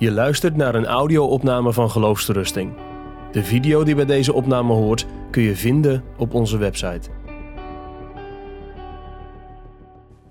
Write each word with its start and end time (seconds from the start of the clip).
Je 0.00 0.12
luistert 0.12 0.56
naar 0.56 0.74
een 0.74 0.86
audio-opname 0.86 1.72
van 1.72 1.90
Geloofsterusting. 1.90 2.72
De 3.32 3.44
video 3.44 3.84
die 3.84 3.94
bij 3.94 4.04
deze 4.04 4.32
opname 4.32 4.72
hoort 4.72 5.06
kun 5.30 5.42
je 5.42 5.56
vinden 5.56 6.04
op 6.16 6.34
onze 6.34 6.58
website. 6.58 7.10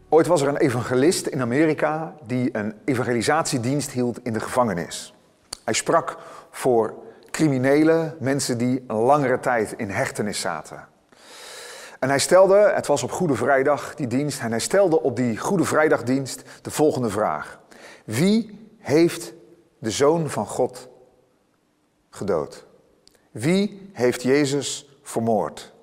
Ooit 0.09 0.27
was 0.27 0.41
er 0.41 0.47
een 0.47 0.57
evangelist 0.57 1.27
in 1.27 1.41
Amerika 1.41 2.15
die 2.27 2.49
een 2.51 2.73
evangelisatiedienst 2.85 3.91
hield 3.91 4.19
in 4.23 4.33
de 4.33 4.39
gevangenis. 4.39 5.13
Hij 5.63 5.73
sprak 5.73 6.17
voor 6.51 6.93
criminelen, 7.31 8.15
mensen 8.19 8.57
die 8.57 8.83
een 8.87 8.95
langere 8.95 9.39
tijd 9.39 9.73
in 9.77 9.89
hechtenis 9.89 10.39
zaten. 10.39 10.87
En 11.99 12.09
hij 12.09 12.19
stelde, 12.19 12.71
het 12.75 12.87
was 12.87 13.03
op 13.03 13.11
Goede 13.11 13.35
Vrijdag 13.35 13.95
die 13.95 14.07
dienst, 14.07 14.41
en 14.41 14.49
hij 14.49 14.59
stelde 14.59 15.01
op 15.01 15.15
die 15.15 15.37
Goede 15.37 15.63
Vrijdagdienst 15.63 16.43
de 16.61 16.71
volgende 16.71 17.09
vraag. 17.09 17.59
Wie 18.05 18.59
heeft 18.79 19.37
de 19.79 19.91
Zoon 19.91 20.29
van 20.29 20.47
God 20.47 20.87
gedood? 22.09 22.65
Wie 23.31 23.89
heeft 23.93 24.23
Jezus 24.23 24.99
vermoord? 25.03 25.73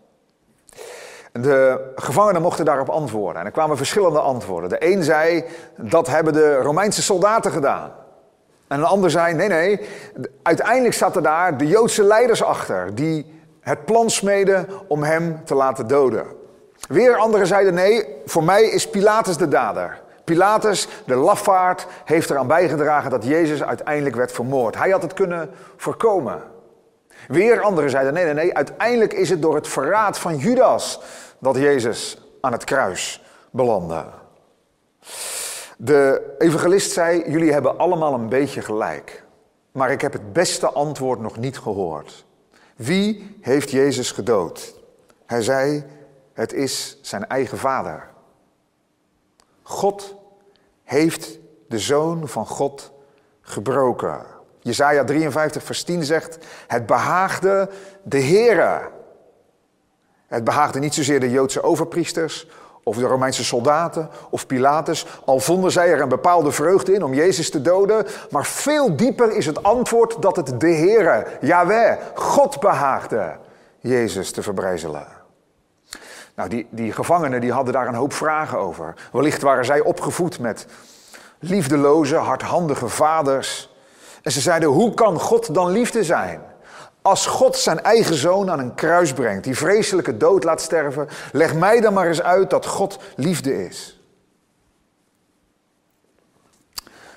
De 1.33 1.93
gevangenen 1.95 2.43
mochten 2.43 2.65
daarop 2.65 2.89
antwoorden. 2.89 3.41
En 3.41 3.47
er 3.47 3.53
kwamen 3.53 3.77
verschillende 3.77 4.21
antwoorden. 4.21 4.69
De 4.69 4.87
een 4.87 5.03
zei, 5.03 5.45
dat 5.77 6.07
hebben 6.07 6.33
de 6.33 6.57
Romeinse 6.57 7.03
soldaten 7.03 7.51
gedaan. 7.51 7.93
En 8.69 8.79
een 8.79 8.85
ander 8.85 9.11
zei, 9.11 9.35
nee, 9.35 9.49
nee, 9.49 9.81
uiteindelijk 10.43 10.95
zaten 10.95 11.23
daar 11.23 11.59
de 11.59 11.67
Joodse 11.67 12.03
leiders 12.03 12.43
achter, 12.43 12.95
die 12.95 13.35
het 13.61 13.85
plan 13.85 14.11
smeden 14.11 14.69
om 14.89 15.03
hem 15.03 15.45
te 15.45 15.55
laten 15.55 15.87
doden. 15.87 16.27
Weer 16.89 17.17
anderen 17.17 17.47
zeiden, 17.47 17.75
nee, 17.75 18.07
voor 18.25 18.45
mij 18.45 18.65
is 18.65 18.91
Pilatus 18.91 19.37
de 19.37 19.49
dader. 19.49 20.03
Pilatus, 20.27 20.89
de 21.05 21.15
lafaard, 21.15 21.87
heeft 22.05 22.31
eraan 22.31 22.47
bijgedragen 22.47 23.11
dat 23.11 23.25
Jezus 23.25 23.63
uiteindelijk 23.63 24.17
werd 24.17 24.33
vermoord. 24.33 24.77
Hij 24.77 24.91
had 24.91 25.03
het 25.03 25.13
kunnen 25.13 25.51
voorkomen. 25.77 26.43
Weer 27.29 27.61
anderen 27.61 27.91
zeiden: 27.91 28.15
nee, 28.15 28.25
nee, 28.25 28.35
nee, 28.35 28.55
uiteindelijk 28.55 29.13
is 29.13 29.31
het 29.31 29.43
door 29.43 29.55
het 29.55 29.69
verraad 29.69 30.19
van 30.19 30.37
Judas 30.37 31.01
dat 31.39 31.57
Jezus 31.57 32.19
aan 32.41 32.53
het 32.53 32.65
kruis 32.65 33.25
belandde. 33.51 34.05
De 35.77 36.35
evangelist 36.39 36.93
zei: 36.93 37.31
Jullie 37.31 37.53
hebben 37.53 37.79
allemaal 37.79 38.15
een 38.15 38.29
beetje 38.29 38.63
gelijk. 38.63 39.25
Maar 39.73 39.91
ik 39.91 40.01
heb 40.01 40.13
het 40.13 40.33
beste 40.33 40.71
antwoord 40.71 41.21
nog 41.21 41.37
niet 41.37 41.59
gehoord. 41.59 42.25
Wie 42.77 43.37
heeft 43.41 43.71
Jezus 43.71 44.13
gedood? 44.13 44.75
Hij 45.27 45.43
zei: 45.43 45.85
Het 46.33 46.53
is 46.53 46.99
zijn 47.03 47.27
eigen 47.27 47.59
vader. 47.59 48.15
God 49.69 50.15
heeft 50.83 51.39
de 51.69 51.79
zoon 51.79 52.29
van 52.29 52.47
God 52.47 52.93
gebroken. 53.41 54.27
Jesaja 54.61 55.05
53 55.05 55.63
vers 55.63 55.83
10 55.83 56.05
zegt, 56.05 56.39
het 56.67 56.87
behaagde 56.87 57.69
de 58.03 58.21
Heere. 58.21 58.81
Het 60.27 60.45
behaagde 60.45 60.79
niet 60.79 60.95
zozeer 60.95 61.21
de 61.21 61.31
Joodse 61.31 61.63
overpriesters 61.63 62.49
of 62.83 62.97
de 62.97 63.07
Romeinse 63.07 63.45
soldaten 63.45 64.11
of 64.31 64.47
Pilatus, 64.47 65.07
al 65.25 65.39
vonden 65.39 65.73
zij 65.73 65.89
er 65.89 66.01
een 66.01 66.09
bepaalde 66.09 66.53
vreugde 66.53 66.93
in 66.93 67.05
om 67.05 67.15
Jezus 67.15 67.51
te 67.51 67.63
doden, 67.63 68.07
maar 68.31 68.47
veel 68.47 68.97
dieper 68.97 69.37
is 69.37 69.47
het 69.47 69.63
antwoord 69.63 70.23
dat 70.23 70.37
het 70.37 70.61
de 70.61 70.75
Heere, 70.75 71.27
Yahweh, 71.41 71.97
God 72.15 72.61
behaagde 72.61 73.37
Jezus 73.79 74.31
te 74.31 74.43
verbrijzelen. 74.43 75.16
Nou, 76.37 76.49
die, 76.49 76.67
die 76.71 76.93
gevangenen 76.93 77.41
die 77.41 77.53
hadden 77.53 77.73
daar 77.73 77.89
een 77.89 77.95
hoop 77.95 78.13
vragen 78.13 78.59
over. 78.59 78.95
Wellicht 79.13 79.43
waren 79.43 79.65
zij 79.65 79.81
opgevoed 79.81 80.39
met 80.39 80.67
liefdeloze, 81.39 82.17
hardhandige 82.17 82.89
vaders. 82.89 83.75
En 84.23 84.33
ze 84.33 84.41
zeiden, 84.41 84.69
hoe 84.69 84.95
kan 84.95 85.21
God 85.21 85.55
dan 85.55 85.71
liefde 85.71 86.05
zijn? 86.05 86.41
Als 87.03 87.27
God 87.27 87.57
zijn 87.57 87.83
eigen 87.83 88.15
zoon 88.15 88.51
aan 88.51 88.59
een 88.59 88.75
kruis 88.75 89.13
brengt, 89.13 89.45
die 89.45 89.57
vreselijke 89.57 90.17
dood 90.17 90.45
laat 90.45 90.61
sterven, 90.61 91.09
leg 91.33 91.55
mij 91.55 91.81
dan 91.81 91.93
maar 91.93 92.07
eens 92.07 92.23
uit 92.23 92.51
dat 92.51 92.67
God 92.67 92.99
liefde 93.17 93.67
is. 93.67 93.96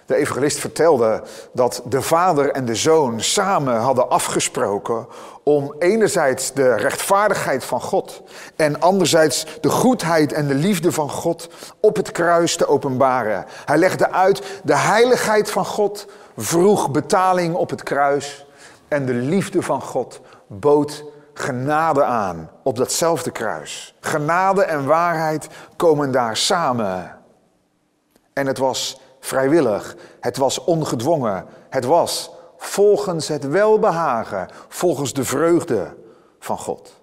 De 0.09 0.15
evangelist 0.15 0.59
vertelde 0.59 1.23
dat 1.53 1.81
de 1.85 2.01
vader 2.01 2.51
en 2.51 2.65
de 2.65 2.75
zoon 2.75 3.21
samen 3.21 3.75
hadden 3.75 4.09
afgesproken 4.09 5.07
om 5.43 5.75
enerzijds 5.79 6.53
de 6.53 6.75
rechtvaardigheid 6.75 7.63
van 7.63 7.81
God 7.81 8.21
en 8.55 8.79
anderzijds 8.81 9.45
de 9.61 9.69
goedheid 9.69 10.33
en 10.33 10.47
de 10.47 10.53
liefde 10.53 10.91
van 10.91 11.09
God 11.09 11.49
op 11.79 11.95
het 11.95 12.11
kruis 12.11 12.55
te 12.55 12.67
openbaren. 12.67 13.45
Hij 13.65 13.77
legde 13.77 14.11
uit 14.11 14.61
de 14.63 14.75
heiligheid 14.75 15.51
van 15.51 15.65
God 15.65 16.07
vroeg 16.37 16.91
betaling 16.91 17.55
op 17.55 17.69
het 17.69 17.83
kruis 17.83 18.45
en 18.87 19.05
de 19.05 19.13
liefde 19.13 19.61
van 19.61 19.81
God 19.81 20.21
bood 20.47 21.03
genade 21.33 22.03
aan 22.03 22.49
op 22.63 22.77
datzelfde 22.77 23.31
kruis. 23.31 23.95
Genade 23.99 24.63
en 24.63 24.85
waarheid 24.85 25.47
komen 25.75 26.11
daar 26.11 26.37
samen. 26.37 27.17
En 28.33 28.47
het 28.47 28.57
was 28.57 29.07
vrijwillig, 29.19 29.95
het 30.19 30.37
was 30.37 30.63
ongedwongen, 30.63 31.45
het 31.69 31.85
was 31.85 32.31
volgens 32.57 33.27
het 33.27 33.47
welbehagen, 33.47 34.47
volgens 34.67 35.13
de 35.13 35.23
vreugde 35.23 35.95
van 36.39 36.57
God. 36.57 36.97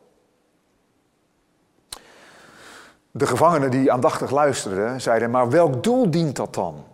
De 3.10 3.26
gevangenen 3.26 3.70
die 3.70 3.92
aandachtig 3.92 4.30
luisterden, 4.30 5.00
zeiden: 5.00 5.30
Maar 5.30 5.50
welk 5.50 5.82
doel 5.82 6.10
dient 6.10 6.36
dat 6.36 6.54
dan? 6.54 6.84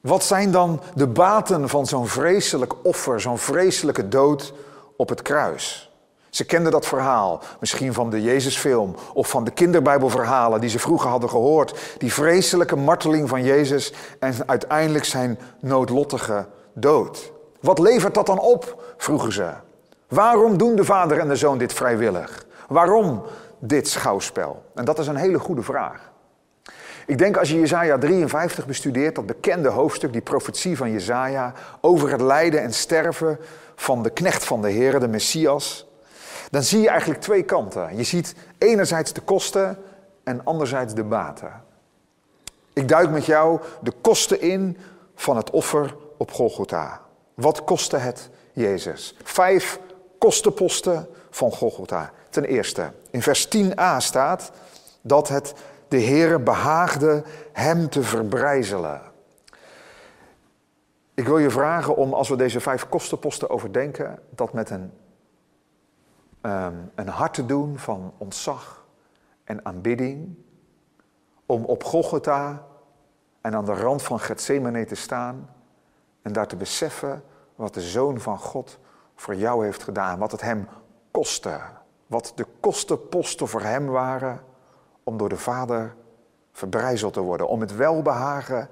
Wat 0.00 0.24
zijn 0.24 0.50
dan 0.50 0.80
de 0.94 1.06
baten 1.06 1.68
van 1.68 1.86
zo'n 1.86 2.06
vreselijk 2.06 2.84
offer, 2.84 3.20
zo'n 3.20 3.38
vreselijke 3.38 4.08
dood 4.08 4.52
op 4.96 5.08
het 5.08 5.22
kruis? 5.22 5.89
Ze 6.30 6.44
kenden 6.44 6.72
dat 6.72 6.86
verhaal, 6.86 7.42
misschien 7.60 7.92
van 7.92 8.10
de 8.10 8.22
Jezusfilm 8.22 8.94
of 9.14 9.28
van 9.28 9.44
de 9.44 9.50
kinderbijbelverhalen 9.50 10.60
die 10.60 10.70
ze 10.70 10.78
vroeger 10.78 11.10
hadden 11.10 11.30
gehoord. 11.30 11.94
Die 11.98 12.12
vreselijke 12.12 12.76
marteling 12.76 13.28
van 13.28 13.44
Jezus 13.44 13.92
en 14.18 14.34
uiteindelijk 14.46 15.04
zijn 15.04 15.38
noodlottige 15.60 16.46
dood. 16.72 17.32
Wat 17.60 17.78
levert 17.78 18.14
dat 18.14 18.26
dan 18.26 18.38
op? 18.38 18.94
vroegen 18.96 19.32
ze. 19.32 19.50
Waarom 20.08 20.58
doen 20.58 20.76
de 20.76 20.84
vader 20.84 21.18
en 21.18 21.28
de 21.28 21.36
zoon 21.36 21.58
dit 21.58 21.72
vrijwillig? 21.72 22.44
Waarom 22.68 23.22
dit 23.58 23.88
schouwspel? 23.88 24.62
En 24.74 24.84
dat 24.84 24.98
is 24.98 25.06
een 25.06 25.16
hele 25.16 25.38
goede 25.38 25.62
vraag. 25.62 26.10
Ik 27.06 27.18
denk 27.18 27.36
als 27.36 27.48
je 27.50 27.58
Jezaja 27.58 27.98
53 27.98 28.66
bestudeert, 28.66 29.14
dat 29.14 29.26
bekende 29.26 29.68
hoofdstuk, 29.68 30.12
die 30.12 30.20
profetie 30.20 30.76
van 30.76 30.90
Jezaja 30.90 31.52
over 31.80 32.10
het 32.10 32.20
lijden 32.20 32.62
en 32.62 32.72
sterven 32.72 33.38
van 33.74 34.02
de 34.02 34.10
knecht 34.10 34.44
van 34.44 34.62
de 34.62 34.70
Heer, 34.70 35.00
de 35.00 35.08
Messias, 35.08 35.89
dan 36.50 36.62
zie 36.62 36.80
je 36.80 36.88
eigenlijk 36.88 37.20
twee 37.20 37.42
kanten. 37.42 37.96
Je 37.96 38.02
ziet 38.02 38.34
enerzijds 38.58 39.12
de 39.12 39.20
kosten 39.20 39.78
en 40.24 40.44
anderzijds 40.44 40.94
de 40.94 41.04
baten. 41.04 41.62
Ik 42.72 42.88
duik 42.88 43.10
met 43.10 43.26
jou 43.26 43.60
de 43.82 43.92
kosten 44.00 44.40
in 44.40 44.78
van 45.14 45.36
het 45.36 45.50
offer 45.50 45.96
op 46.16 46.30
Golgotha. 46.30 47.00
Wat 47.34 47.64
kostte 47.64 47.96
het 47.96 48.30
Jezus? 48.52 49.16
Vijf 49.22 49.80
kostenposten 50.18 51.08
van 51.30 51.52
Golgotha. 51.52 52.10
Ten 52.30 52.44
eerste, 52.44 52.92
in 53.10 53.22
vers 53.22 53.48
10a 53.56 53.96
staat 53.96 54.50
dat 55.00 55.28
het 55.28 55.54
de 55.88 56.00
Heere 56.02 56.38
behaagde 56.38 57.22
hem 57.52 57.88
te 57.88 58.02
verbrijzelen. 58.02 59.00
Ik 61.14 61.26
wil 61.26 61.38
je 61.38 61.50
vragen 61.50 61.96
om, 61.96 62.14
als 62.14 62.28
we 62.28 62.36
deze 62.36 62.60
vijf 62.60 62.88
kostenposten 62.88 63.50
overdenken, 63.50 64.18
dat 64.30 64.52
met 64.52 64.70
een, 64.70 64.92
um, 66.42 66.90
een 66.94 67.08
hart 67.08 67.34
te 67.34 67.46
doen 67.46 67.78
van 67.78 68.12
ontzag 68.18 68.86
en 69.44 69.64
aanbidding. 69.64 70.34
Om 71.46 71.64
op 71.64 71.84
Golgotha 71.84 72.66
en 73.40 73.54
aan 73.54 73.64
de 73.64 73.74
rand 73.74 74.02
van 74.02 74.20
Gethsemane 74.20 74.84
te 74.84 74.94
staan 74.94 75.50
en 76.22 76.32
daar 76.32 76.46
te 76.46 76.56
beseffen 76.56 77.22
wat 77.54 77.74
de 77.74 77.80
Zoon 77.80 78.20
van 78.20 78.38
God 78.38 78.78
voor 79.14 79.34
jou 79.34 79.64
heeft 79.64 79.82
gedaan. 79.82 80.18
Wat 80.18 80.32
het 80.32 80.40
hem 80.40 80.68
kostte. 81.10 81.60
Wat 82.06 82.32
de 82.34 82.46
kostenposten 82.60 83.48
voor 83.48 83.62
hem 83.62 83.86
waren 83.86 84.40
om 85.04 85.16
door 85.16 85.28
de 85.28 85.36
Vader 85.36 85.94
verbrijzeld 86.52 87.12
te 87.12 87.20
worden, 87.20 87.48
om 87.48 87.60
het 87.60 87.76
welbehagen 87.76 88.68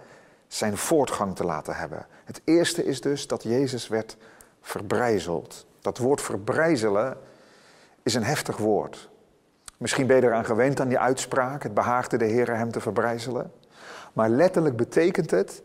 zijn 0.47 0.77
voortgang 0.77 1.37
te 1.37 1.45
laten 1.45 1.77
hebben. 1.77 2.07
Het 2.25 2.41
eerste 2.45 2.85
is 2.85 3.01
dus 3.01 3.27
dat 3.27 3.43
Jezus 3.43 3.89
werd 3.89 4.17
verbrijzeld. 4.61 5.67
Dat 5.81 5.99
woord 5.99 6.21
verbrijzelen 6.21 7.17
is 8.09 8.15
een 8.15 8.25
heftig 8.25 8.57
woord. 8.57 9.11
Misschien 9.77 10.07
ben 10.07 10.17
je 10.17 10.23
eraan 10.23 10.45
gewend 10.45 10.81
aan 10.81 10.89
die 10.89 10.99
uitspraak, 10.99 11.63
het 11.63 11.75
behaagde 11.75 12.17
de 12.17 12.25
Heer 12.25 12.57
hem 12.57 12.71
te 12.71 12.81
verbrijzelen. 12.81 13.53
Maar 14.13 14.29
letterlijk 14.29 14.77
betekent 14.77 15.31
het 15.31 15.63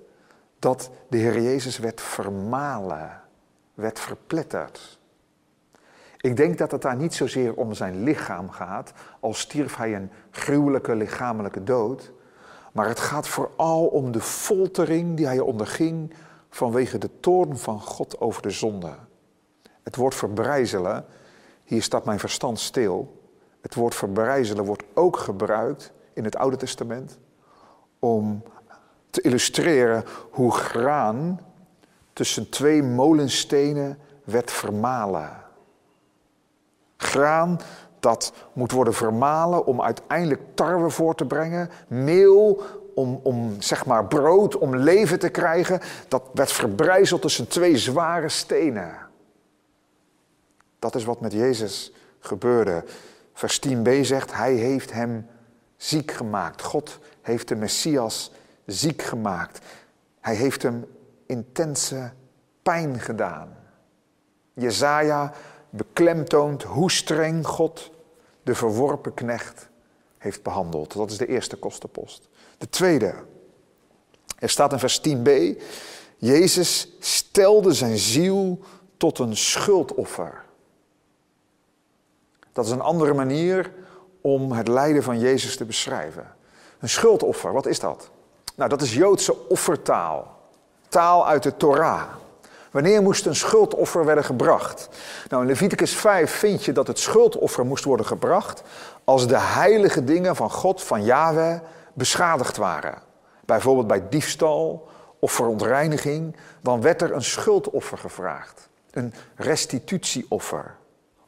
dat 0.59 0.89
de 1.09 1.17
Heer 1.17 1.41
Jezus 1.41 1.77
werd 1.77 2.01
vermalen, 2.01 3.21
werd 3.73 3.99
verpletterd. 3.99 4.99
Ik 6.17 6.37
denk 6.37 6.57
dat 6.57 6.71
het 6.71 6.81
daar 6.81 6.95
niet 6.95 7.13
zozeer 7.13 7.53
om 7.55 7.73
zijn 7.73 8.03
lichaam 8.03 8.49
gaat, 8.49 8.93
al 9.19 9.33
stierf 9.33 9.75
hij 9.75 9.95
een 9.95 10.11
gruwelijke 10.31 10.95
lichamelijke 10.95 11.63
dood. 11.63 12.11
Maar 12.71 12.87
het 12.87 12.99
gaat 12.99 13.27
vooral 13.27 13.85
om 13.85 14.11
de 14.11 14.21
foltering 14.21 15.17
die 15.17 15.25
hij 15.25 15.39
onderging 15.39 16.13
vanwege 16.49 16.97
de 16.97 17.09
toorn 17.19 17.57
van 17.57 17.81
God 17.81 18.19
over 18.19 18.41
de 18.41 18.49
zonde. 18.49 18.93
Het 19.83 19.95
woord 19.95 20.15
verbrijzelen, 20.15 21.05
hier 21.63 21.83
staat 21.83 22.05
mijn 22.05 22.19
verstand 22.19 22.59
stil. 22.59 23.21
Het 23.61 23.75
woord 23.75 23.95
verbrijzelen 23.95 24.65
wordt 24.65 24.83
ook 24.93 25.17
gebruikt 25.17 25.91
in 26.13 26.23
het 26.23 26.35
Oude 26.35 26.57
Testament 26.57 27.17
om 27.99 28.43
te 29.09 29.21
illustreren 29.21 30.03
hoe 30.29 30.51
graan 30.51 31.39
tussen 32.13 32.49
twee 32.49 32.83
molenstenen 32.83 33.97
werd 34.23 34.51
vermalen. 34.51 35.41
Graan 36.97 37.59
dat 37.99 38.33
moet 38.53 38.71
worden 38.71 38.93
vermalen 38.93 39.65
om 39.65 39.81
uiteindelijk 39.81 40.41
tarwe 40.53 40.89
voor 40.89 41.15
te 41.15 41.25
brengen, 41.25 41.69
meel 41.87 42.61
om, 42.95 43.19
om 43.23 43.55
zeg 43.59 43.85
maar 43.85 44.05
brood, 44.05 44.57
om 44.57 44.75
leven 44.75 45.19
te 45.19 45.29
krijgen, 45.29 45.79
dat 46.07 46.23
werd 46.33 46.51
verbrijzeld 46.51 47.21
tussen 47.21 47.47
twee 47.47 47.77
zware 47.77 48.29
stenen. 48.29 49.11
Dat 50.83 50.95
is 50.95 51.03
wat 51.03 51.21
met 51.21 51.31
Jezus 51.31 51.91
gebeurde. 52.19 52.83
Vers 53.33 53.61
10b 53.67 53.99
zegt, 54.01 54.33
hij 54.33 54.53
heeft 54.53 54.91
hem 54.91 55.27
ziek 55.77 56.11
gemaakt. 56.11 56.61
God 56.61 56.99
heeft 57.21 57.47
de 57.47 57.55
Messias 57.55 58.31
ziek 58.65 59.01
gemaakt. 59.01 59.59
Hij 60.19 60.35
heeft 60.35 60.63
hem 60.63 60.85
intense 61.25 62.11
pijn 62.63 62.99
gedaan. 62.99 63.57
Jezaja 64.53 65.33
beklemtoont 65.69 66.63
hoe 66.63 66.91
streng 66.91 67.47
God 67.47 67.91
de 68.43 68.55
verworpen 68.55 69.13
knecht 69.13 69.69
heeft 70.17 70.43
behandeld. 70.43 70.93
Dat 70.93 71.11
is 71.11 71.17
de 71.17 71.27
eerste 71.27 71.55
kostenpost. 71.55 72.29
De 72.57 72.69
tweede, 72.69 73.13
er 74.39 74.49
staat 74.49 74.71
in 74.71 74.79
vers 74.79 75.01
10b, 75.09 75.29
Jezus 76.17 76.95
stelde 76.99 77.73
zijn 77.73 77.97
ziel 77.97 78.59
tot 78.97 79.19
een 79.19 79.37
schuldoffer. 79.37 80.43
Dat 82.53 82.65
is 82.65 82.71
een 82.71 82.81
andere 82.81 83.13
manier 83.13 83.71
om 84.21 84.51
het 84.51 84.67
lijden 84.67 85.03
van 85.03 85.19
Jezus 85.19 85.57
te 85.57 85.65
beschrijven. 85.65 86.35
Een 86.79 86.89
schuldoffer, 86.89 87.53
wat 87.53 87.65
is 87.65 87.79
dat? 87.79 88.09
Nou, 88.55 88.69
dat 88.69 88.81
is 88.81 88.93
Joodse 88.93 89.47
offertaal. 89.49 90.39
Taal 90.87 91.27
uit 91.27 91.43
de 91.43 91.57
Torah. 91.57 92.03
Wanneer 92.71 93.01
moest 93.01 93.25
een 93.25 93.35
schuldoffer 93.35 94.03
worden 94.03 94.23
gebracht? 94.23 94.89
Nou, 95.29 95.41
in 95.41 95.47
Leviticus 95.47 95.95
5 95.95 96.31
vind 96.31 96.63
je 96.63 96.71
dat 96.71 96.87
het 96.87 96.99
schuldoffer 96.99 97.65
moest 97.65 97.83
worden 97.83 98.05
gebracht 98.05 98.63
als 99.03 99.27
de 99.27 99.39
heilige 99.39 100.03
dingen 100.03 100.35
van 100.35 100.49
God, 100.51 100.83
van 100.83 101.03
Yahweh, 101.03 101.59
beschadigd 101.93 102.57
waren. 102.57 103.01
Bijvoorbeeld 103.45 103.87
bij 103.87 104.09
diefstal 104.09 104.87
of 105.19 105.31
verontreiniging, 105.31 106.35
dan 106.61 106.81
werd 106.81 107.01
er 107.01 107.11
een 107.13 107.23
schuldoffer 107.23 107.97
gevraagd. 107.97 108.69
Een 108.91 109.13
restitutieoffer. 109.35 110.75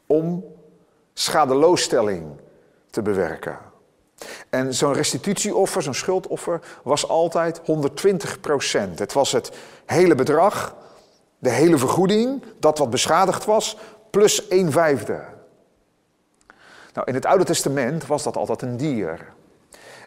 Om 0.06 0.44
schadeloosstelling 1.18 2.40
te 2.90 3.02
bewerken. 3.02 3.58
En 4.50 4.74
zo'n 4.74 4.92
restitutieoffer, 4.92 5.82
zo'n 5.82 5.94
schuldoffer, 5.94 6.60
was 6.82 7.08
altijd 7.08 7.60
120 7.64 8.40
procent. 8.40 8.98
Het 8.98 9.12
was 9.12 9.32
het 9.32 9.50
hele 9.86 10.14
bedrag, 10.14 10.76
de 11.38 11.50
hele 11.50 11.78
vergoeding, 11.78 12.42
dat 12.58 12.78
wat 12.78 12.90
beschadigd 12.90 13.44
was, 13.44 13.76
plus 14.10 14.50
een 14.50 14.72
vijfde. 14.72 15.24
Nou, 16.92 17.06
in 17.08 17.14
het 17.14 17.26
Oude 17.26 17.44
Testament 17.44 18.06
was 18.06 18.22
dat 18.22 18.36
altijd 18.36 18.62
een 18.62 18.76
dier. 18.76 19.34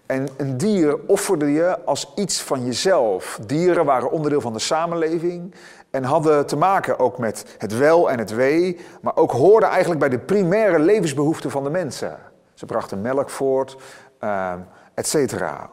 En 0.10 0.28
een 0.38 0.58
dier 0.58 1.00
offerde 1.08 1.52
je 1.52 1.84
als 1.86 2.12
iets 2.16 2.42
van 2.42 2.66
jezelf. 2.66 3.40
Dieren 3.46 3.86
waren 3.86 4.12
onderdeel 4.12 4.42
van 4.42 4.54
de 4.54 4.60
samenleving 4.60 5.56
en 5.90 6.04
hadden 6.04 6.48
te 6.48 6.56
maken 6.56 7.00
ook 7.00 7.18
met 7.18 7.56
het 7.58 7.78
wel 7.78 8.12
en 8.12 8.20
het 8.20 8.32
wee, 8.32 8.80
maar 9.02 9.16
ook 9.16 9.32
hoorden 9.32 9.70
eigenlijk 9.70 10.00
bij 10.00 10.10
de 10.10 10.20
primaire 10.20 10.80
levensbehoeften 10.80 11.52
van 11.52 11.64
de 11.64 11.70
mensen. 11.70 12.18
Ze 12.54 12.66
brachten 12.66 13.02
melk 13.02 13.30
voort, 13.30 13.78
uh, 14.20 14.54
et 14.94 15.08
cetera. 15.08 15.70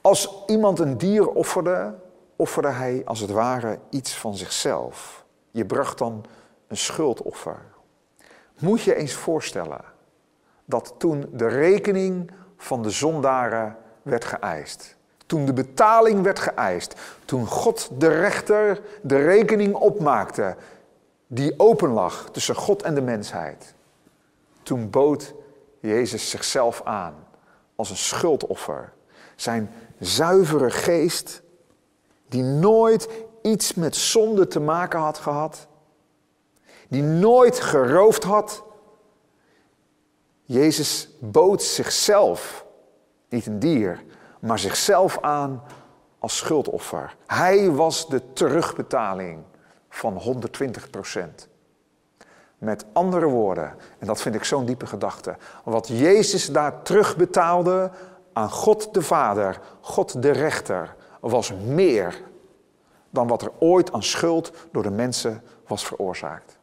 Als 0.00 0.42
iemand 0.46 0.78
een 0.78 0.98
dier 0.98 1.28
offerde, 1.28 1.94
offerde 2.36 2.68
hij 2.68 3.02
als 3.04 3.20
het 3.20 3.30
ware 3.30 3.78
iets 3.90 4.18
van 4.18 4.36
zichzelf. 4.36 5.24
Je 5.50 5.64
bracht 5.64 5.98
dan 5.98 6.24
een 6.68 6.76
schuldoffer. 6.76 7.60
Moet 8.58 8.82
je 8.82 8.94
eens 8.94 9.14
voorstellen 9.14 9.80
dat 10.64 10.94
toen 10.98 11.26
de 11.32 11.48
rekening 11.48 12.30
van 12.64 12.82
de 12.82 12.90
zondaren 12.90 13.76
werd 14.02 14.24
geëist. 14.24 14.96
Toen 15.26 15.44
de 15.44 15.52
betaling 15.52 16.22
werd 16.22 16.38
geëist. 16.38 16.94
Toen 17.24 17.46
God 17.46 17.90
de 17.98 18.08
rechter 18.08 18.80
de 19.02 19.16
rekening 19.16 19.74
opmaakte 19.74 20.56
die 21.26 21.54
open 21.56 21.90
lag 21.90 22.28
tussen 22.32 22.54
God 22.54 22.82
en 22.82 22.94
de 22.94 23.00
mensheid. 23.00 23.74
Toen 24.62 24.90
bood 24.90 25.34
Jezus 25.80 26.30
zichzelf 26.30 26.82
aan 26.84 27.14
als 27.76 27.90
een 27.90 27.96
schuldoffer. 27.96 28.92
Zijn 29.36 29.70
zuivere 29.98 30.70
geest, 30.70 31.42
die 32.28 32.42
nooit 32.42 33.08
iets 33.42 33.74
met 33.74 33.96
zonde 33.96 34.46
te 34.46 34.60
maken 34.60 35.00
had 35.00 35.18
gehad, 35.18 35.66
die 36.88 37.02
nooit 37.02 37.60
geroofd 37.60 38.24
had. 38.24 38.62
Jezus 40.44 41.08
bood 41.18 41.62
zichzelf, 41.62 42.66
niet 43.28 43.46
een 43.46 43.58
dier, 43.58 44.04
maar 44.40 44.58
zichzelf 44.58 45.18
aan 45.20 45.62
als 46.18 46.36
schuldoffer. 46.36 47.16
Hij 47.26 47.70
was 47.70 48.08
de 48.08 48.32
terugbetaling 48.32 49.42
van 49.88 50.16
120 50.16 50.90
procent. 50.90 51.48
Met 52.58 52.84
andere 52.92 53.26
woorden, 53.26 53.74
en 53.98 54.06
dat 54.06 54.20
vind 54.20 54.34
ik 54.34 54.44
zo'n 54.44 54.64
diepe 54.64 54.86
gedachte, 54.86 55.36
wat 55.64 55.88
Jezus 55.88 56.50
daar 56.50 56.82
terugbetaalde 56.82 57.90
aan 58.32 58.50
God 58.50 58.94
de 58.94 59.02
Vader, 59.02 59.60
God 59.80 60.22
de 60.22 60.30
Rechter, 60.30 60.94
was 61.20 61.52
meer 61.52 62.22
dan 63.10 63.28
wat 63.28 63.42
er 63.42 63.52
ooit 63.58 63.92
aan 63.92 64.02
schuld 64.02 64.52
door 64.72 64.82
de 64.82 64.90
mensen 64.90 65.42
was 65.66 65.86
veroorzaakt. 65.86 66.58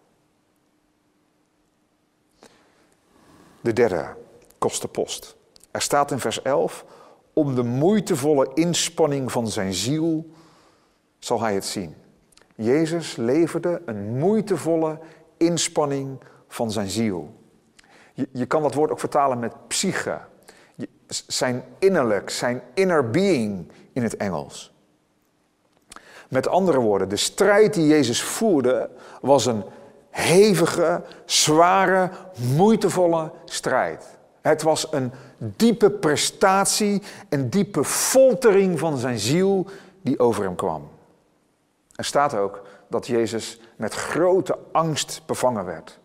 De 3.61 3.73
derde 3.73 4.15
kostenpost. 4.57 5.35
Er 5.71 5.81
staat 5.81 6.11
in 6.11 6.19
vers 6.19 6.41
11, 6.41 6.85
om 7.33 7.55
de 7.55 7.63
moeitevolle 7.63 8.51
inspanning 8.53 9.31
van 9.31 9.47
zijn 9.47 9.73
ziel 9.73 10.29
zal 11.19 11.41
hij 11.41 11.53
het 11.53 11.65
zien. 11.65 11.95
Jezus 12.55 13.15
leverde 13.15 13.81
een 13.85 14.17
moeitevolle 14.17 14.99
inspanning 15.37 16.19
van 16.47 16.71
zijn 16.71 16.89
ziel. 16.89 17.33
Je, 18.31 18.45
kan 18.45 18.61
dat 18.61 18.73
woord 18.73 18.91
ook 18.91 18.99
vertalen 18.99 19.39
met 19.39 19.67
psyche. 19.67 20.19
zijn 21.07 21.63
innerlijk, 21.79 22.29
zijn 22.29 22.61
inner 22.73 23.09
being 23.09 23.71
in 23.93 24.03
het 24.03 24.17
Engels. 24.17 24.73
Met 26.29 26.47
andere 26.47 26.79
woorden, 26.79 27.09
de 27.09 27.15
strijd 27.15 27.73
die 27.73 27.87
Jezus 27.87 28.23
voerde 28.23 28.89
was 29.21 29.45
een 29.45 29.63
hevige, 30.11 31.03
zware, 31.25 32.09
moeitevolle 32.55 33.31
strijd. 33.45 34.05
Het 34.41 34.61
was 34.61 34.87
een 34.91 35.11
diepe 35.37 35.89
prestatie, 35.91 37.01
een 37.29 37.49
diepe 37.49 37.83
foltering 37.83 38.79
van 38.79 38.97
zijn 38.97 39.19
ziel 39.19 39.67
die 40.01 40.19
over 40.19 40.43
hem 40.43 40.55
kwam. 40.55 40.89
Er 41.95 42.05
staat 42.05 42.35
ook 42.35 42.61
dat 42.87 43.07
Jezus 43.07 43.59
met 43.75 43.93
grote 43.93 44.57
angst 44.71 45.21
bevangen 45.25 45.65
werd. 45.65 45.99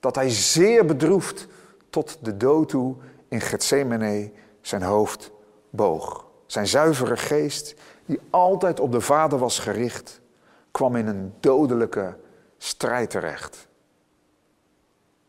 Dat 0.00 0.14
hij 0.14 0.30
zeer 0.30 0.84
bedroefd 0.84 1.46
tot 1.90 2.18
de 2.20 2.36
dood 2.36 2.68
toe 2.68 2.94
in 3.28 3.40
Gethsemane 3.40 4.30
zijn 4.60 4.82
hoofd 4.82 5.30
boog. 5.70 6.26
Zijn 6.46 6.66
zuivere 6.66 7.16
geest, 7.16 7.74
die 8.06 8.20
altijd 8.30 8.80
op 8.80 8.92
de 8.92 9.00
Vader 9.00 9.38
was 9.38 9.58
gericht, 9.58 10.20
kwam 10.70 10.96
in 10.96 11.06
een 11.06 11.34
dodelijke 11.40 12.16
strijd 12.62 13.10
terecht. 13.10 13.68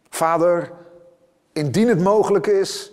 Vader, 0.10 0.72
indien 1.54 1.88
het 1.88 2.00
mogelijk 2.00 2.48
is, 2.48 2.92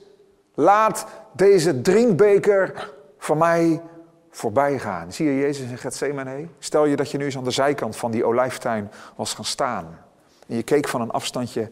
laat 0.54 1.06
deze 1.32 1.80
drinkbeker 1.80 2.92
van 3.18 3.38
mij 3.38 3.82
voorbij 4.30 4.78
gaan. 4.78 5.12
Zie 5.12 5.26
je 5.26 5.40
Jezus 5.40 5.70
in 5.70 5.78
Gethsemane? 5.78 6.46
Stel 6.58 6.84
je 6.84 6.96
dat 6.96 7.10
je 7.10 7.18
nu 7.18 7.24
eens 7.24 7.36
aan 7.36 7.44
de 7.44 7.50
zijkant 7.50 7.96
van 7.96 8.10
die 8.10 8.24
olijftuin 8.24 8.90
was 9.16 9.34
gaan 9.34 9.44
staan. 9.44 9.98
En 10.46 10.56
je 10.56 10.62
keek 10.62 10.88
van 10.88 11.00
een 11.00 11.10
afstandje 11.10 11.70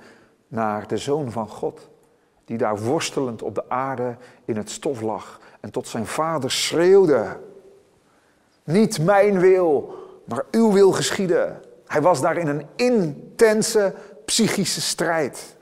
naar 0.48 0.86
de 0.86 0.96
Zoon 0.96 1.30
van 1.30 1.48
God. 1.48 1.88
Die 2.44 2.58
daar 2.58 2.78
worstelend 2.78 3.42
op 3.42 3.54
de 3.54 3.68
aarde 3.68 4.16
in 4.44 4.56
het 4.56 4.70
stof 4.70 5.00
lag. 5.00 5.40
En 5.60 5.70
tot 5.70 5.88
zijn 5.88 6.06
vader 6.06 6.50
schreeuwde. 6.50 7.36
Niet 8.64 9.00
mijn 9.00 9.38
wil, 9.38 9.94
maar 10.24 10.44
uw 10.50 10.72
wil 10.72 10.92
geschieden. 10.92 11.66
Hij 11.88 12.00
was 12.00 12.20
daar 12.20 12.36
in 12.36 12.46
een 12.46 12.66
intense 12.76 13.94
psychische 14.24 14.80
strijd. 14.80 15.56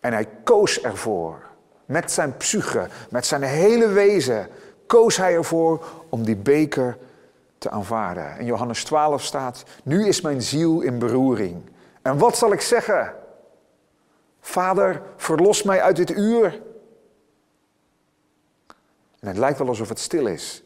En 0.00 0.12
hij 0.12 0.28
koos 0.44 0.80
ervoor, 0.80 1.42
met 1.84 2.12
zijn 2.12 2.36
psyche, 2.36 2.88
met 3.10 3.26
zijn 3.26 3.42
hele 3.42 3.88
wezen, 3.88 4.48
koos 4.86 5.16
hij 5.16 5.34
ervoor 5.34 5.84
om 6.08 6.24
die 6.24 6.36
beker 6.36 6.98
te 7.58 7.70
aanvaarden. 7.70 8.38
In 8.38 8.44
Johannes 8.44 8.84
12 8.84 9.22
staat, 9.22 9.62
nu 9.84 10.06
is 10.06 10.20
mijn 10.20 10.42
ziel 10.42 10.80
in 10.80 10.98
beroering. 10.98 11.70
En 12.02 12.18
wat 12.18 12.36
zal 12.36 12.52
ik 12.52 12.60
zeggen? 12.60 13.14
Vader, 14.40 15.02
verlos 15.16 15.62
mij 15.62 15.82
uit 15.82 15.96
dit 15.96 16.10
uur. 16.10 16.60
En 19.20 19.28
het 19.28 19.36
lijkt 19.36 19.58
wel 19.58 19.68
alsof 19.68 19.88
het 19.88 19.98
stil 19.98 20.26
is. 20.26 20.62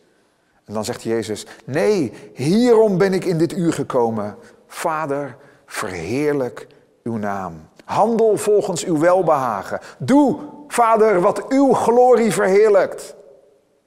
En 0.66 0.74
dan 0.74 0.84
zegt 0.84 1.02
Jezus, 1.02 1.46
nee, 1.64 2.12
hierom 2.34 2.98
ben 2.98 3.12
ik 3.12 3.24
in 3.24 3.38
dit 3.38 3.52
uur 3.52 3.72
gekomen. 3.72 4.36
Vader, 4.66 5.36
verheerlijk 5.66 6.66
uw 7.02 7.16
naam. 7.16 7.68
Handel 7.84 8.36
volgens 8.36 8.84
uw 8.84 8.98
welbehagen. 8.98 9.80
Doe, 9.98 10.38
Vader, 10.68 11.20
wat 11.20 11.48
uw 11.48 11.72
glorie 11.72 12.32
verheerlijkt. 12.32 13.14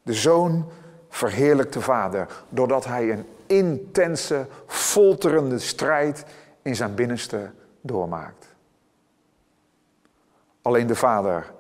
De 0.04 0.14
zoon 0.14 0.66
verheerlijkt 1.10 1.74
de 1.74 1.82
Vader 1.82 2.28
doordat 2.50 2.86
hij 2.86 3.12
een 3.12 3.26
intense, 3.46 4.46
folterende 4.68 5.60
strijd 5.60 6.26
in 6.62 6.76
zijn 6.76 6.96
binnenste 6.96 7.52
doormaakt. 7.82 8.48
Alleen 10.62 10.88
de 10.88 10.96
Vader 10.96 11.52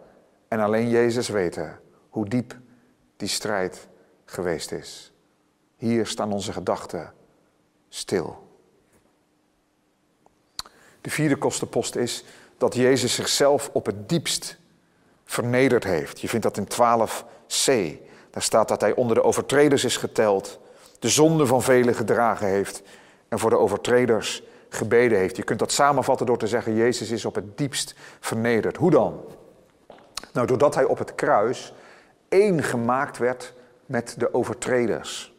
en 0.47 0.59
alleen 0.59 0.89
Jezus 0.89 1.29
weten 1.29 1.79
hoe 2.09 2.27
diep 2.27 2.55
die 3.17 3.27
strijd 3.27 3.88
geweest 4.29 4.71
is. 4.71 5.12
Hier 5.75 6.07
staan 6.07 6.31
onze 6.31 6.53
gedachten 6.53 7.13
stil. 7.89 8.48
De 11.01 11.09
vierde 11.09 11.36
kostenpost 11.36 11.95
is 11.95 12.24
dat 12.57 12.75
Jezus 12.75 13.13
zichzelf 13.13 13.69
op 13.74 13.86
het 13.86 14.09
diepst 14.09 14.57
vernederd 15.25 15.83
heeft. 15.83 16.21
Je 16.21 16.29
vindt 16.29 16.45
dat 16.45 16.57
in 16.57 16.67
12c. 16.67 17.98
Daar 18.29 18.41
staat 18.43 18.67
dat 18.67 18.81
hij 18.81 18.95
onder 18.95 19.15
de 19.15 19.24
overtreders 19.24 19.83
is 19.83 19.98
geteld, 19.98 20.59
de 21.00 21.09
zonde 21.09 21.45
van 21.45 21.62
velen 21.62 21.95
gedragen 21.95 22.48
heeft 22.48 22.81
en 23.27 23.39
voor 23.39 23.50
de 23.50 23.57
overtreders 23.57 24.43
gebeden 24.69 25.17
heeft. 25.17 25.36
Je 25.36 25.43
kunt 25.43 25.59
dat 25.59 25.71
samenvatten 25.71 26.25
door 26.25 26.38
te 26.38 26.48
zeggen, 26.48 26.75
Jezus 26.75 27.09
is 27.09 27.25
op 27.25 27.36
het 27.36 27.57
diepst 27.57 27.95
vernederd. 28.19 28.77
Hoe 28.77 28.91
dan? 28.91 29.24
Nou, 30.33 30.48
doordat 30.48 30.75
hij 30.75 30.83
op 30.83 30.98
het 30.98 31.15
kruis 31.15 31.74
één 32.27 32.63
gemaakt 32.63 33.17
werd 33.17 33.53
met 33.89 34.15
de 34.17 34.34
overtreders. 34.34 35.34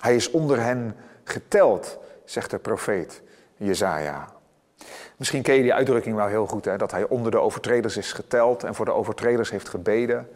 Hij 0.00 0.16
is 0.16 0.30
onder 0.30 0.60
hen 0.60 0.96
geteld, 1.24 1.98
zegt 2.24 2.50
de 2.50 2.58
profeet 2.58 3.22
Jezaja. 3.56 4.28
Misschien 5.16 5.42
ken 5.42 5.54
je 5.54 5.62
die 5.62 5.74
uitdrukking 5.74 6.16
wel 6.16 6.26
heel 6.26 6.46
goed, 6.46 6.64
hè? 6.64 6.76
dat 6.76 6.90
hij 6.90 7.04
onder 7.08 7.30
de 7.30 7.38
overtreders 7.38 7.96
is 7.96 8.12
geteld 8.12 8.64
en 8.64 8.74
voor 8.74 8.84
de 8.84 8.92
overtreders 8.92 9.50
heeft 9.50 9.68
gebeden. 9.68 10.28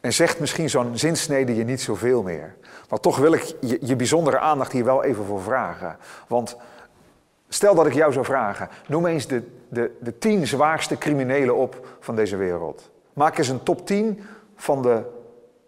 En 0.00 0.12
zegt 0.12 0.40
misschien 0.40 0.70
zo'n 0.70 0.98
zinsnede 0.98 1.56
je 1.56 1.64
niet 1.64 1.80
zoveel 1.80 2.22
meer. 2.22 2.54
Maar 2.88 3.00
toch 3.00 3.16
wil 3.16 3.32
ik 3.32 3.54
je, 3.60 3.78
je 3.80 3.96
bijzondere 3.96 4.38
aandacht 4.38 4.72
hier 4.72 4.84
wel 4.84 5.04
even 5.04 5.24
voor 5.24 5.42
vragen. 5.42 5.96
Want 6.26 6.56
stel 7.48 7.74
dat 7.74 7.86
ik 7.86 7.94
jou 7.94 8.12
zou 8.12 8.24
vragen, 8.24 8.68
noem 8.86 9.06
eens 9.06 9.26
de, 9.26 9.42
de, 9.68 9.96
de 10.00 10.18
tien 10.18 10.46
zwaarste 10.46 10.98
criminelen 10.98 11.56
op 11.56 11.96
van 12.00 12.16
deze 12.16 12.36
wereld. 12.36 12.90
Maak 13.12 13.38
eens 13.38 13.48
een 13.48 13.62
top 13.62 13.86
10 13.86 14.22
van 14.56 14.82
de, 14.82 15.02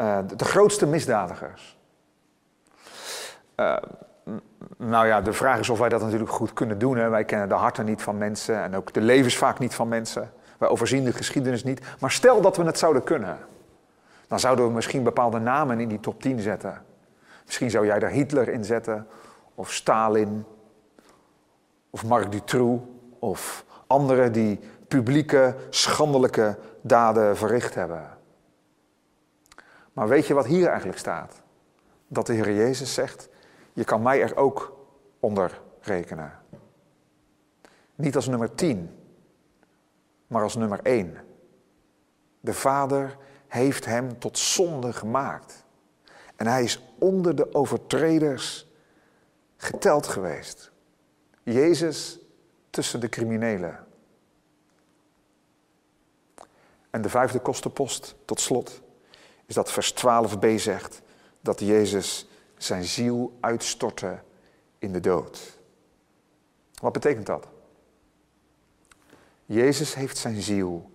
uh, 0.02 0.18
de 0.36 0.44
grootste 0.44 0.86
misdadigers. 0.86 1.78
Uh, 3.56 3.76
nou 4.76 5.06
ja, 5.06 5.20
de 5.20 5.32
vraag 5.32 5.58
is 5.58 5.68
of 5.68 5.78
wij 5.78 5.88
dat 5.88 6.02
natuurlijk 6.02 6.30
goed 6.30 6.52
kunnen 6.52 6.78
doen. 6.78 6.96
Hè. 6.96 7.08
Wij 7.08 7.24
kennen 7.24 7.48
de 7.48 7.54
harten 7.54 7.84
niet 7.84 8.02
van 8.02 8.18
mensen 8.18 8.62
en 8.62 8.76
ook 8.76 8.92
de 8.92 9.00
levens 9.00 9.36
vaak 9.36 9.58
niet 9.58 9.74
van 9.74 9.88
mensen. 9.88 10.32
Wij 10.58 10.68
overzien 10.68 11.04
de 11.04 11.12
geschiedenis 11.12 11.64
niet. 11.64 11.80
Maar 12.00 12.10
stel 12.10 12.40
dat 12.40 12.56
we 12.56 12.64
het 12.64 12.78
zouden 12.78 13.02
kunnen. 13.02 13.38
Dan 14.28 14.40
zouden 14.40 14.66
we 14.66 14.72
misschien 14.72 15.02
bepaalde 15.02 15.38
namen 15.38 15.80
in 15.80 15.88
die 15.88 16.00
top 16.00 16.22
10 16.22 16.40
zetten. 16.40 16.82
Misschien 17.44 17.70
zou 17.70 17.86
jij 17.86 17.98
daar 17.98 18.10
Hitler 18.10 18.48
in 18.48 18.64
zetten, 18.64 19.06
of 19.54 19.72
Stalin, 19.72 20.44
of 21.90 22.04
Marc 22.04 22.32
Dutroux, 22.32 22.82
of 23.18 23.64
anderen 23.86 24.32
die 24.32 24.60
publieke, 24.88 25.54
schandelijke 25.70 26.58
daden 26.80 27.36
verricht 27.36 27.74
hebben. 27.74 28.11
Maar 29.92 30.08
weet 30.08 30.26
je 30.26 30.34
wat 30.34 30.46
hier 30.46 30.68
eigenlijk 30.68 30.98
staat? 30.98 31.42
Dat 32.08 32.26
de 32.26 32.32
Heer 32.32 32.52
Jezus 32.52 32.94
zegt, 32.94 33.28
je 33.72 33.84
kan 33.84 34.02
mij 34.02 34.22
er 34.22 34.36
ook 34.36 34.86
onder 35.20 35.60
rekenen. 35.80 36.40
Niet 37.94 38.16
als 38.16 38.26
nummer 38.26 38.54
10, 38.54 38.98
maar 40.26 40.42
als 40.42 40.56
nummer 40.56 40.80
1. 40.82 41.16
De 42.40 42.54
Vader 42.54 43.16
heeft 43.48 43.84
hem 43.84 44.18
tot 44.18 44.38
zonde 44.38 44.92
gemaakt. 44.92 45.64
En 46.36 46.46
hij 46.46 46.62
is 46.62 46.82
onder 46.98 47.36
de 47.36 47.54
overtreders 47.54 48.66
geteld 49.56 50.06
geweest. 50.06 50.72
Jezus 51.42 52.18
tussen 52.70 53.00
de 53.00 53.08
criminelen. 53.08 53.86
En 56.90 57.02
de 57.02 57.08
vijfde 57.08 57.38
kostenpost, 57.38 58.14
tot 58.24 58.40
slot, 58.40 58.82
is 59.46 59.54
dat 59.54 59.72
vers 59.72 59.94
12b 59.94 60.54
zegt 60.56 61.02
dat 61.40 61.60
Jezus 61.60 62.26
zijn 62.56 62.84
ziel 62.84 63.36
uitstortte 63.40 64.18
in 64.78 64.92
de 64.92 65.00
dood. 65.00 65.58
Wat 66.80 66.92
betekent 66.92 67.26
dat? 67.26 67.46
Jezus 69.46 69.94
heeft 69.94 70.16
zijn 70.18 70.42
ziel, 70.42 70.90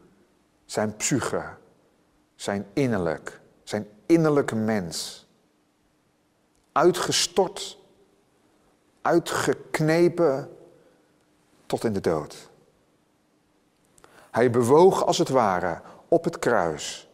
zijn 0.66 0.96
psyche, 0.96 1.44
zijn 2.36 2.68
innerlijk, 2.74 3.40
zijn 3.64 3.88
innerlijke 4.06 4.56
mens 4.56 5.28
uitgestort, 6.72 7.78
uitgeknepen 9.02 10.58
tot 11.66 11.84
in 11.84 11.94
de 11.94 12.02
dood. 12.02 12.50
Hij 14.32 14.50
bewoog 14.50 15.06
als 15.06 15.18
het 15.18 15.30
ware 15.30 15.82
op 16.08 16.24
het 16.24 16.40
kruis, 16.40 17.07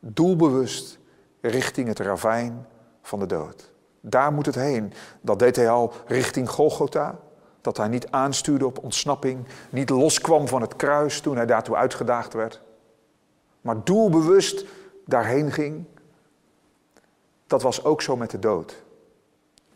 doelbewust 0.00 0.98
richting 1.40 1.88
het 1.88 1.98
ravijn 1.98 2.66
van 3.02 3.18
de 3.18 3.26
dood. 3.26 3.72
Daar 4.00 4.32
moet 4.32 4.46
het 4.46 4.54
heen. 4.54 4.92
Dat 5.20 5.38
deed 5.38 5.56
hij 5.56 5.70
al 5.70 5.92
richting 6.06 6.50
Golgotha. 6.50 7.18
Dat 7.60 7.76
hij 7.76 7.88
niet 7.88 8.10
aanstuurde 8.10 8.66
op 8.66 8.78
ontsnapping, 8.78 9.46
niet 9.70 9.90
loskwam 9.90 10.48
van 10.48 10.60
het 10.60 10.76
kruis 10.76 11.20
toen 11.20 11.36
hij 11.36 11.46
daartoe 11.46 11.76
uitgedaagd 11.76 12.32
werd. 12.32 12.60
Maar 13.60 13.84
doelbewust 13.84 14.64
daarheen 15.06 15.52
ging. 15.52 15.84
Dat 17.46 17.62
was 17.62 17.84
ook 17.84 18.02
zo 18.02 18.16
met 18.16 18.30
de 18.30 18.38
dood. 18.38 18.82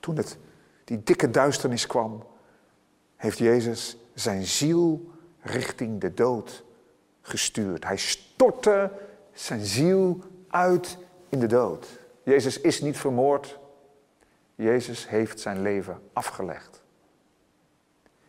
Toen 0.00 0.16
het, 0.16 0.36
die 0.84 1.02
dikke 1.02 1.30
duisternis 1.30 1.86
kwam, 1.86 2.24
heeft 3.16 3.38
Jezus 3.38 3.96
zijn 4.14 4.44
ziel 4.44 5.10
richting 5.40 6.00
de 6.00 6.14
dood 6.14 6.64
gestuurd. 7.20 7.84
Hij 7.84 7.96
stortte 7.96 8.90
zijn 9.34 9.64
ziel 9.64 10.18
uit 10.48 10.98
in 11.28 11.40
de 11.40 11.46
dood. 11.46 11.86
Jezus 12.22 12.60
is 12.60 12.80
niet 12.80 12.96
vermoord. 12.96 13.58
Jezus 14.54 15.08
heeft 15.08 15.40
zijn 15.40 15.62
leven 15.62 16.02
afgelegd. 16.12 16.82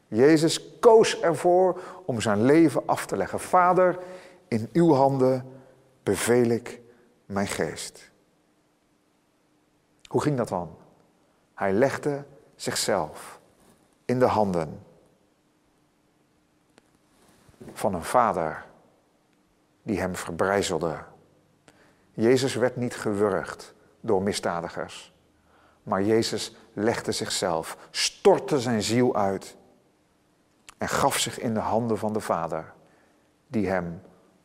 Jezus 0.08 0.80
koos 0.80 1.22
ervoor 1.22 1.82
om 2.06 2.22
zijn 2.22 2.42
leven 2.42 2.84
af 2.86 3.06
te 3.06 3.18
leggen. 3.18 3.40
Vader, 3.40 4.00
in 4.48 4.70
uw 4.74 4.94
handen 4.94 5.46
beveel 6.04 6.46
ik 6.46 6.82
mijn 7.26 7.48
geest. 7.48 8.12
Hoe 10.08 10.22
ging 10.22 10.38
dat 10.38 10.48
dan? 10.48 10.76
Hij 11.54 11.74
legde 11.74 12.24
zichzelf 12.56 13.40
in 14.06 14.20
de 14.20 14.26
handen 14.26 14.80
van 17.74 17.94
een 17.94 18.04
vader 18.04 18.66
die 19.86 20.00
hem 20.00 20.16
verbrijzelde. 20.16 20.98
Jezus 22.12 22.56
werd 22.56 22.76
niet 22.76 22.96
gewurgd 22.96 23.74
door 24.00 24.22
misdadigers. 24.22 25.14
Maar 25.84 26.04
Jezus 26.04 26.56
legde 26.74 27.12
zichzelf, 27.12 27.78
stortte 27.92 28.60
zijn 28.60 28.84
ziel 28.84 29.16
uit 29.16 29.56
en 30.78 30.88
gaf 30.88 31.18
zich 31.18 31.40
in 31.40 31.54
de 31.54 31.60
handen 31.60 31.98
van 31.98 32.14
de 32.14 32.20
Vader, 32.20 32.74
die 33.48 33.68
hem 33.68 34.02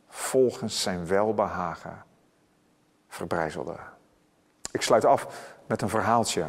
volgens 0.07 0.81
zijn 0.81 1.07
welbehagen 1.07 2.03
verbrijzelde. 3.07 3.75
Ik 4.71 4.81
sluit 4.81 5.05
af 5.05 5.27
met 5.65 5.81
een 5.81 5.89
verhaaltje. 5.89 6.45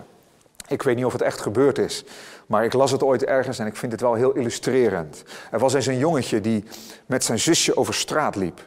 Ik 0.72 0.82
weet 0.82 0.96
niet 0.96 1.04
of 1.04 1.12
het 1.12 1.22
echt 1.22 1.40
gebeurd 1.40 1.78
is, 1.78 2.04
maar 2.46 2.64
ik 2.64 2.72
las 2.72 2.90
het 2.90 3.02
ooit 3.02 3.24
ergens 3.24 3.58
en 3.58 3.66
ik 3.66 3.76
vind 3.76 3.92
het 3.92 4.00
wel 4.00 4.14
heel 4.14 4.32
illustrerend. 4.32 5.24
Er 5.50 5.58
was 5.58 5.74
eens 5.74 5.86
een 5.86 5.98
jongetje 5.98 6.40
die 6.40 6.64
met 7.06 7.24
zijn 7.24 7.38
zusje 7.38 7.76
over 7.76 7.94
straat 7.94 8.36
liep. 8.36 8.66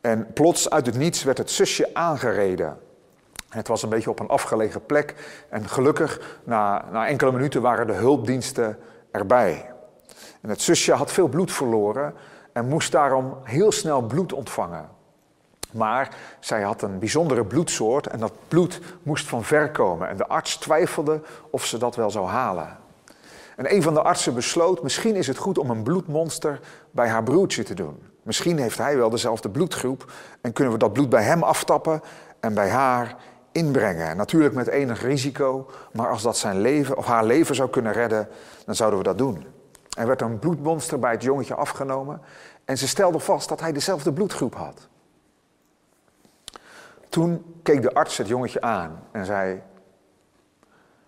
En 0.00 0.32
plots 0.32 0.70
uit 0.70 0.86
het 0.86 0.96
niets 0.96 1.22
werd 1.22 1.38
het 1.38 1.50
zusje 1.50 1.94
aangereden. 1.94 2.78
Het 3.48 3.68
was 3.68 3.82
een 3.82 3.88
beetje 3.88 4.10
op 4.10 4.20
een 4.20 4.28
afgelegen 4.28 4.86
plek 4.86 5.14
en 5.48 5.68
gelukkig, 5.68 6.40
na, 6.44 6.84
na 6.90 7.06
enkele 7.06 7.32
minuten 7.32 7.62
waren 7.62 7.86
de 7.86 7.92
hulpdiensten 7.92 8.78
erbij. 9.10 9.70
En 10.42 10.48
het 10.48 10.62
zusje 10.62 10.92
had 10.92 11.12
veel 11.12 11.28
bloed 11.28 11.52
verloren 11.52 12.14
en 12.52 12.68
moest 12.68 12.92
daarom 12.92 13.36
heel 13.42 13.72
snel 13.72 14.02
bloed 14.02 14.32
ontvangen. 14.32 14.95
Maar 15.76 16.16
zij 16.40 16.62
had 16.62 16.82
een 16.82 16.98
bijzondere 16.98 17.44
bloedsoort 17.44 18.06
en 18.06 18.18
dat 18.18 18.32
bloed 18.48 18.80
moest 19.02 19.28
van 19.28 19.44
ver 19.44 19.70
komen. 19.70 20.08
En 20.08 20.16
de 20.16 20.26
arts 20.26 20.56
twijfelde 20.56 21.20
of 21.50 21.64
ze 21.64 21.78
dat 21.78 21.96
wel 21.96 22.10
zou 22.10 22.26
halen. 22.26 22.76
En 23.56 23.74
een 23.74 23.82
van 23.82 23.94
de 23.94 24.02
artsen 24.02 24.34
besloot, 24.34 24.82
misschien 24.82 25.14
is 25.14 25.26
het 25.26 25.36
goed 25.36 25.58
om 25.58 25.70
een 25.70 25.82
bloedmonster 25.82 26.60
bij 26.90 27.08
haar 27.08 27.22
broertje 27.22 27.62
te 27.62 27.74
doen. 27.74 28.02
Misschien 28.22 28.58
heeft 28.58 28.78
hij 28.78 28.96
wel 28.96 29.10
dezelfde 29.10 29.48
bloedgroep 29.48 30.12
en 30.40 30.52
kunnen 30.52 30.72
we 30.72 30.78
dat 30.78 30.92
bloed 30.92 31.08
bij 31.08 31.22
hem 31.22 31.42
aftappen 31.42 32.02
en 32.40 32.54
bij 32.54 32.68
haar 32.68 33.16
inbrengen. 33.52 34.16
Natuurlijk 34.16 34.54
met 34.54 34.66
enig 34.66 35.02
risico, 35.02 35.70
maar 35.92 36.10
als 36.10 36.22
dat 36.22 36.36
zijn 36.36 36.60
leven 36.60 36.96
of 36.96 37.06
haar 37.06 37.24
leven 37.24 37.54
zou 37.54 37.70
kunnen 37.70 37.92
redden, 37.92 38.28
dan 38.64 38.74
zouden 38.74 38.98
we 38.98 39.04
dat 39.04 39.18
doen. 39.18 39.46
Er 39.96 40.06
werd 40.06 40.20
een 40.22 40.38
bloedmonster 40.38 40.98
bij 40.98 41.10
het 41.10 41.22
jongetje 41.22 41.54
afgenomen 41.54 42.20
en 42.64 42.78
ze 42.78 42.88
stelde 42.88 43.18
vast 43.18 43.48
dat 43.48 43.60
hij 43.60 43.72
dezelfde 43.72 44.12
bloedgroep 44.12 44.54
had. 44.54 44.88
Toen 47.16 47.60
keek 47.62 47.82
de 47.82 47.94
arts 47.94 48.16
het 48.16 48.28
jongetje 48.28 48.60
aan 48.60 49.02
en 49.12 49.24
zei: 49.24 49.62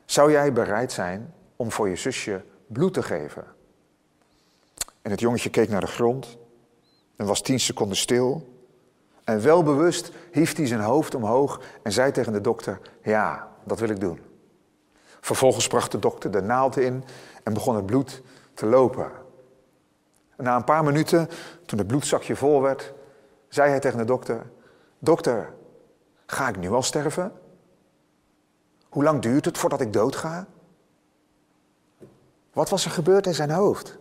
Zou 0.04 0.30
jij 0.30 0.52
bereid 0.52 0.92
zijn 0.92 1.34
om 1.56 1.72
voor 1.72 1.88
je 1.88 1.96
zusje 1.96 2.44
bloed 2.66 2.94
te 2.94 3.02
geven? 3.02 3.44
En 5.02 5.10
het 5.10 5.20
jongetje 5.20 5.50
keek 5.50 5.68
naar 5.68 5.80
de 5.80 5.86
grond 5.86 6.38
en 7.16 7.26
was 7.26 7.42
tien 7.42 7.60
seconden 7.60 7.96
stil. 7.96 8.48
En 9.24 9.42
welbewust 9.42 10.12
hief 10.32 10.56
hij 10.56 10.66
zijn 10.66 10.80
hoofd 10.80 11.14
omhoog 11.14 11.60
en 11.82 11.92
zei 11.92 12.12
tegen 12.12 12.32
de 12.32 12.40
dokter: 12.40 12.80
Ja, 13.02 13.48
dat 13.64 13.78
wil 13.78 13.88
ik 13.88 14.00
doen. 14.00 14.20
Vervolgens 15.20 15.66
bracht 15.66 15.92
de 15.92 15.98
dokter 15.98 16.30
de 16.30 16.42
naald 16.42 16.76
in 16.76 17.04
en 17.42 17.52
begon 17.52 17.76
het 17.76 17.86
bloed 17.86 18.22
te 18.54 18.66
lopen. 18.66 19.10
En 20.36 20.44
na 20.44 20.56
een 20.56 20.64
paar 20.64 20.84
minuten, 20.84 21.28
toen 21.66 21.78
het 21.78 21.86
bloedzakje 21.86 22.36
vol 22.36 22.62
werd, 22.62 22.94
zei 23.48 23.70
hij 23.70 23.80
tegen 23.80 23.98
de 23.98 24.04
dokter: 24.04 24.46
Dokter, 24.98 25.56
ga 26.30 26.48
ik 26.48 26.56
nu 26.56 26.70
al 26.70 26.82
sterven? 26.82 27.32
Hoe 28.88 29.02
lang 29.02 29.22
duurt 29.22 29.44
het 29.44 29.58
voordat 29.58 29.80
ik 29.80 29.92
doodga? 29.92 30.46
Wat 32.52 32.68
was 32.68 32.84
er 32.84 32.90
gebeurd 32.90 33.26
in 33.26 33.34
zijn 33.34 33.50
hoofd? 33.50 33.98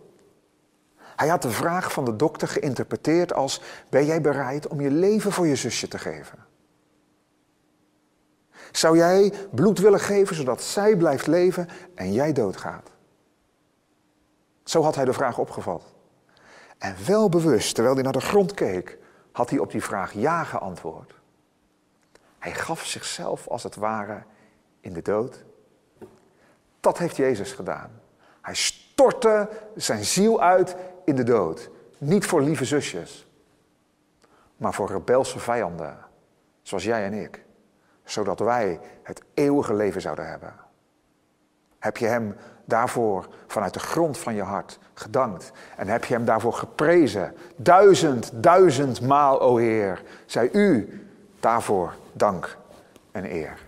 Hij 1.16 1.28
had 1.28 1.42
de 1.42 1.50
vraag 1.50 1.92
van 1.92 2.04
de 2.04 2.16
dokter 2.16 2.48
geïnterpreteerd 2.48 3.32
als: 3.32 3.62
Ben 3.88 4.04
jij 4.04 4.20
bereid 4.20 4.66
om 4.66 4.80
je 4.80 4.90
leven 4.90 5.32
voor 5.32 5.46
je 5.46 5.56
zusje 5.56 5.88
te 5.88 5.98
geven? 5.98 6.46
Zou 8.72 8.96
jij 8.96 9.32
bloed 9.50 9.78
willen 9.78 10.00
geven 10.00 10.36
zodat 10.36 10.62
zij 10.62 10.96
blijft 10.96 11.26
leven 11.26 11.68
en 11.94 12.12
jij 12.12 12.32
doodgaat? 12.32 12.90
Zo 14.64 14.82
had 14.82 14.94
hij 14.94 15.04
de 15.04 15.12
vraag 15.12 15.38
opgevat. 15.38 15.82
En 16.78 16.96
wel 17.06 17.28
bewust, 17.28 17.74
terwijl 17.74 17.94
hij 17.94 18.04
naar 18.04 18.12
de 18.12 18.20
grond 18.20 18.54
keek, 18.54 18.98
had 19.32 19.50
hij 19.50 19.58
op 19.58 19.70
die 19.70 19.82
vraag 19.82 20.12
ja 20.12 20.44
geantwoord. 20.44 21.17
Hij 22.38 22.52
gaf 22.52 22.84
zichzelf 22.86 23.48
als 23.48 23.62
het 23.62 23.76
ware 23.76 24.22
in 24.80 24.92
de 24.92 25.02
dood. 25.02 25.44
Dat 26.80 26.98
heeft 26.98 27.16
Jezus 27.16 27.52
gedaan. 27.52 27.90
Hij 28.40 28.54
stortte 28.54 29.48
zijn 29.74 30.04
ziel 30.04 30.42
uit 30.42 30.76
in 31.04 31.16
de 31.16 31.22
dood. 31.22 31.70
Niet 31.98 32.26
voor 32.26 32.42
lieve 32.42 32.64
zusjes, 32.64 33.26
maar 34.56 34.74
voor 34.74 34.88
rebelse 34.88 35.38
vijanden, 35.38 35.98
zoals 36.62 36.84
jij 36.84 37.04
en 37.04 37.12
ik, 37.12 37.44
zodat 38.04 38.38
wij 38.38 38.80
het 39.02 39.22
eeuwige 39.34 39.74
leven 39.74 40.00
zouden 40.00 40.28
hebben. 40.28 40.54
Heb 41.78 41.96
je 41.96 42.06
Hem 42.06 42.36
daarvoor 42.64 43.28
vanuit 43.46 43.74
de 43.74 43.80
grond 43.80 44.18
van 44.18 44.34
je 44.34 44.42
hart 44.42 44.78
gedankt 44.94 45.52
en 45.76 45.88
heb 45.88 46.04
je 46.04 46.14
Hem 46.14 46.24
daarvoor 46.24 46.52
geprezen, 46.52 47.34
duizend, 47.56 48.30
duizend 48.34 49.00
maal, 49.00 49.40
o 49.40 49.56
Heer, 49.56 50.02
zij 50.26 50.52
U 50.52 51.02
daarvoor 51.40 51.94
dank 52.12 52.56
en 53.12 53.24
eer. 53.24 53.58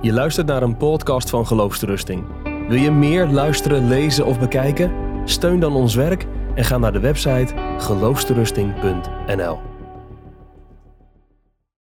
Je 0.00 0.12
luistert 0.12 0.46
naar 0.46 0.62
een 0.62 0.76
podcast 0.76 1.30
van 1.30 1.46
Geloofsterusting. 1.46 2.24
Wil 2.68 2.78
je 2.78 2.90
meer 2.90 3.26
luisteren, 3.26 3.88
lezen 3.88 4.26
of 4.26 4.38
bekijken? 4.38 4.92
Steun 5.24 5.60
dan 5.60 5.74
ons 5.74 5.94
werk 5.94 6.26
en 6.54 6.64
ga 6.64 6.78
naar 6.78 6.92
de 6.92 7.00
website 7.00 7.54
geloofsterusting.nl. 7.78 9.75